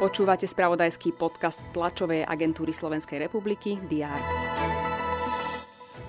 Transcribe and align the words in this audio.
Počúvate 0.00 0.48
spravodajský 0.48 1.12
podcast 1.12 1.60
tlačovej 1.76 2.24
agentúry 2.24 2.72
Slovenskej 2.72 3.20
republiky 3.28 3.76
DR. 3.84 4.20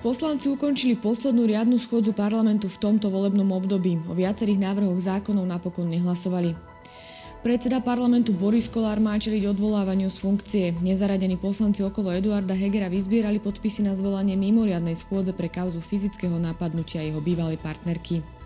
Poslanci 0.00 0.50
ukončili 0.50 0.98
poslednú 0.98 1.46
riadnu 1.46 1.78
schôdzu 1.78 2.16
parlamentu 2.16 2.66
v 2.66 2.80
tomto 2.80 3.12
volebnom 3.12 3.52
období. 3.54 4.00
O 4.10 4.16
viacerých 4.16 4.58
návrhoch 4.58 4.98
zákonov 4.98 5.46
napokon 5.46 5.86
nehlasovali. 5.92 6.56
Predseda 7.44 7.84
parlamentu 7.84 8.34
Boris 8.34 8.66
Kolár 8.66 8.98
má 8.98 9.14
čeliť 9.14 9.50
odvolávaniu 9.52 10.10
z 10.10 10.18
funkcie. 10.18 10.64
Nezaradení 10.82 11.38
poslanci 11.38 11.86
okolo 11.86 12.16
Eduarda 12.16 12.56
Hegera 12.56 12.90
vyzbierali 12.90 13.38
podpisy 13.38 13.86
na 13.86 13.92
zvolanie 13.92 14.40
mimoriadnej 14.40 14.98
schôdze 14.98 15.36
pre 15.36 15.52
kauzu 15.52 15.78
fyzického 15.84 16.34
napadnutia 16.40 17.04
jeho 17.04 17.20
bývalej 17.22 17.60
partnerky. 17.62 18.41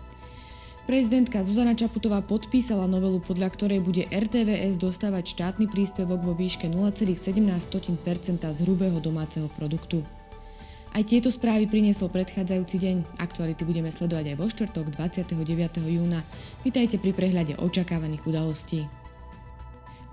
Prezidentka 0.87 1.43
Zuzana 1.43 1.75
Čaputová 1.75 2.23
podpísala 2.23 2.87
novelu, 2.87 3.19
podľa 3.19 3.51
ktorej 3.51 3.83
bude 3.83 4.07
RTVS 4.07 4.79
dostávať 4.79 5.35
štátny 5.35 5.67
príspevok 5.67 6.23
vo 6.23 6.31
výške 6.31 6.71
0,17 6.71 7.27
z 8.39 8.59
hrubého 8.63 8.95
domáceho 9.03 9.51
produktu. 9.59 10.07
Aj 10.95 11.03
tieto 11.03 11.27
správy 11.27 11.67
priniesol 11.67 12.07
predchádzajúci 12.07 12.79
deň. 12.79 13.19
Aktuality 13.19 13.67
budeme 13.67 13.91
sledovať 13.91 14.31
aj 14.31 14.35
vo 14.39 14.47
štvrtok 14.47 14.85
29. 14.95 15.83
júna. 15.91 16.23
Vítajte 16.63 16.95
pri 17.03 17.11
prehľade 17.11 17.59
očakávaných 17.59 18.23
udalostí. 18.23 18.87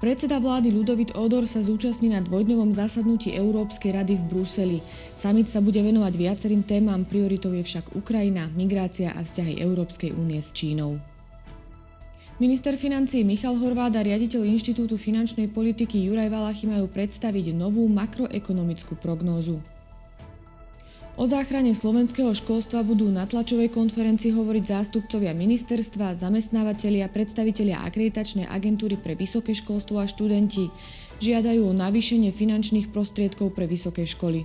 Predseda 0.05 0.37
vlády 0.37 0.69
Ludovit 0.69 1.17
Odor 1.17 1.49
sa 1.49 1.65
zúčastní 1.65 2.13
na 2.13 2.21
dvojdňovom 2.21 2.77
zasadnutí 2.77 3.33
Európskej 3.33 3.97
rady 3.97 4.21
v 4.21 4.25
Bruseli. 4.29 4.79
Samit 5.17 5.49
sa 5.49 5.65
bude 5.65 5.81
venovať 5.81 6.13
viacerým 6.13 6.61
témam, 6.61 7.09
prioritou 7.09 7.57
je 7.57 7.65
však 7.65 7.97
Ukrajina, 7.97 8.53
migrácia 8.53 9.17
a 9.17 9.25
vzťahy 9.25 9.65
Európskej 9.65 10.13
únie 10.13 10.45
s 10.45 10.53
Čínou. 10.53 11.01
Minister 12.37 12.77
financií 12.77 13.25
Michal 13.25 13.57
Horváda 13.57 14.05
a 14.05 14.07
riaditeľ 14.13 14.45
Inštitútu 14.45 15.01
finančnej 15.01 15.49
politiky 15.49 16.05
Juraj 16.05 16.29
Valachy 16.29 16.69
majú 16.69 16.85
predstaviť 16.85 17.57
novú 17.57 17.89
makroekonomickú 17.89 19.01
prognózu. 19.01 19.65
O 21.15 21.31
záchrane 21.31 21.71
slovenského 21.71 22.35
školstva 22.35 22.83
budú 22.83 23.07
na 23.07 23.23
tlačovej 23.23 23.71
konferencii 23.71 24.35
hovoriť 24.35 24.65
zástupcovia 24.67 25.31
ministerstva, 25.31 26.19
zamestnávateľia, 26.19 27.07
predstavitelia 27.07 27.87
akreditačnej 27.87 28.51
agentúry 28.51 28.99
pre 28.99 29.15
vysoké 29.15 29.55
školstvo 29.55 30.03
a 30.03 30.11
študenti. 30.11 30.75
Žiadajú 31.23 31.71
o 31.71 31.73
navýšenie 31.79 32.35
finančných 32.35 32.91
prostriedkov 32.91 33.55
pre 33.55 33.71
vysoké 33.71 34.11
školy. 34.11 34.43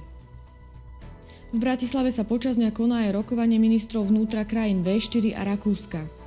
V 1.50 1.58
Bratislave 1.58 2.14
sa 2.14 2.22
počas 2.22 2.62
dňa 2.62 2.70
koná 2.70 3.10
aj 3.10 3.18
rokovanie 3.18 3.58
ministrov 3.58 4.06
vnútra 4.14 4.46
krajín 4.46 4.86
V4 4.86 5.34
a 5.34 5.50
Rakúska. 5.50 6.19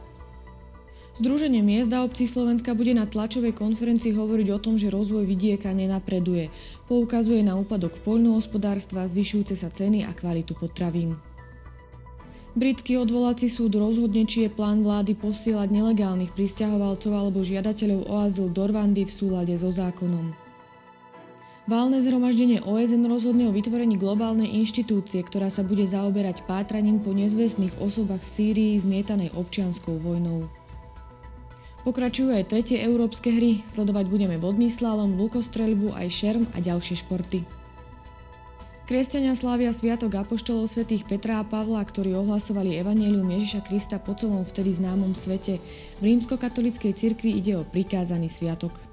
Združenie 1.13 1.61
miest 1.61 1.93
a 1.93 2.09
obcí 2.09 2.25
Slovenska 2.25 2.73
bude 2.73 2.97
na 2.97 3.05
tlačovej 3.05 3.53
konferencii 3.53 4.17
hovoriť 4.17 4.49
o 4.49 4.59
tom, 4.59 4.81
že 4.81 4.89
rozvoj 4.89 5.29
vidieka 5.29 5.69
nenapreduje. 5.77 6.49
Poukazuje 6.89 7.45
na 7.45 7.61
úpadok 7.61 8.01
poľnohospodárstva, 8.01 9.05
zvyšujúce 9.13 9.53
sa 9.53 9.69
ceny 9.69 10.09
a 10.09 10.17
kvalitu 10.17 10.57
potravín. 10.57 11.21
Britský 12.57 12.97
odvolací 13.01 13.53
súd 13.53 13.77
rozhodne, 13.77 14.25
či 14.25 14.45
je 14.45 14.51
plán 14.53 14.85
vlády 14.85 15.13
posielať 15.17 15.69
nelegálnych 15.73 16.33
pristahovalcov 16.33 17.13
alebo 17.13 17.45
žiadateľov 17.45 18.01
o 18.09 18.15
azyl 18.25 18.49
do 18.49 18.65
Rwandy 18.69 19.05
v 19.05 19.13
súlade 19.13 19.53
so 19.57 19.69
zákonom. 19.69 20.33
Válne 21.69 22.01
zhromaždenie 22.01 22.65
OSN 22.65 23.09
rozhodne 23.09 23.49
o 23.49 23.57
vytvorení 23.57 23.97
globálnej 24.01 24.49
inštitúcie, 24.49 25.25
ktorá 25.25 25.49
sa 25.49 25.65
bude 25.65 25.85
zaoberať 25.85 26.45
pátraním 26.49 27.01
po 27.01 27.17
nezvestných 27.17 27.73
osobách 27.81 28.21
v 28.21 28.33
Sýrii 28.33 28.73
zmietanej 28.81 29.33
občianskou 29.37 29.97
vojnou. 29.97 30.62
Pokračujú 31.83 32.31
aj 32.31 32.47
tretie 32.47 32.79
európske 32.79 33.35
hry, 33.35 33.67
sledovať 33.67 34.07
budeme 34.07 34.39
vodný 34.39 34.71
slalom, 34.71 35.19
lukostreľbu, 35.19 35.99
aj 35.99 36.09
šerm 36.15 36.45
a 36.55 36.63
ďalšie 36.63 37.03
športy. 37.03 37.43
Kresťania 38.87 39.35
slávia 39.35 39.75
Sviatok 39.75 40.15
Apoštolov 40.15 40.71
svätých 40.71 41.03
Petra 41.03 41.41
a 41.41 41.47
Pavla, 41.47 41.83
ktorí 41.83 42.15
ohlasovali 42.15 42.79
Evangelium 42.79 43.27
Ježiša 43.31 43.67
Krista 43.67 43.97
po 43.99 44.15
celom 44.15 44.47
vtedy 44.47 44.75
známom 44.79 45.15
svete. 45.19 45.59
V 45.99 46.03
rímskokatolickej 46.07 46.93
cirkvi 46.95 47.35
ide 47.41 47.59
o 47.59 47.67
prikázaný 47.67 48.31
sviatok. 48.31 48.92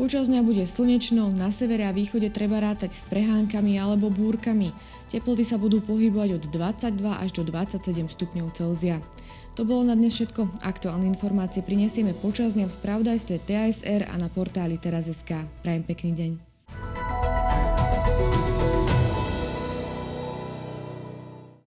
Počas 0.00 0.32
dňa 0.32 0.40
bude 0.40 0.64
slnečno, 0.64 1.28
na 1.36 1.52
severe 1.52 1.84
a 1.84 1.92
východe 1.92 2.32
treba 2.32 2.64
rátať 2.64 2.96
s 2.96 3.04
prehánkami 3.06 3.76
alebo 3.76 4.08
búrkami. 4.08 4.72
Teploty 5.12 5.44
sa 5.44 5.60
budú 5.60 5.84
pohybovať 5.84 6.40
od 6.40 6.44
22 6.48 6.96
až 7.12 7.30
do 7.36 7.42
27 7.44 8.08
stupňov 8.08 8.46
Celzia. 8.56 9.04
To 9.60 9.68
bolo 9.68 9.84
na 9.84 9.92
dnes 9.92 10.16
všetko. 10.16 10.64
Aktuálne 10.64 11.04
informácie 11.04 11.60
prinesieme 11.60 12.16
počas 12.16 12.56
dňa 12.56 12.72
v 12.72 12.76
spravodajstve 12.76 13.36
TASR 13.44 14.08
a 14.08 14.16
na 14.16 14.32
portáli 14.32 14.80
teraz.sk. 14.80 15.44
Prajem 15.60 15.84
pekný 15.84 16.10
deň. 16.16 16.32